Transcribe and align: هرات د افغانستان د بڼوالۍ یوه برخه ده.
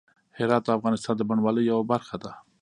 هرات 0.37 0.63
د 0.65 0.69
افغانستان 0.77 1.15
د 1.17 1.21
بڼوالۍ 1.29 1.63
یوه 1.71 1.83
برخه 1.91 2.15
ده. 2.23 2.31